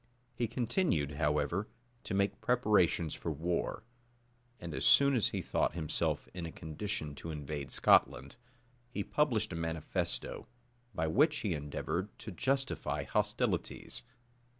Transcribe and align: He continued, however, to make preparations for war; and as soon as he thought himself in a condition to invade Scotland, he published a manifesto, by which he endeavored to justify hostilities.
He 0.33 0.47
continued, 0.47 1.11
however, 1.17 1.67
to 2.05 2.15
make 2.15 2.41
preparations 2.41 3.13
for 3.13 3.31
war; 3.31 3.83
and 4.59 4.73
as 4.73 4.83
soon 4.83 5.13
as 5.15 5.27
he 5.27 5.43
thought 5.43 5.75
himself 5.75 6.27
in 6.33 6.47
a 6.47 6.51
condition 6.51 7.13
to 7.13 7.29
invade 7.29 7.69
Scotland, 7.69 8.35
he 8.89 9.03
published 9.03 9.53
a 9.53 9.55
manifesto, 9.55 10.47
by 10.95 11.05
which 11.05 11.41
he 11.41 11.53
endeavored 11.53 12.17
to 12.17 12.31
justify 12.31 13.03
hostilities. 13.03 14.01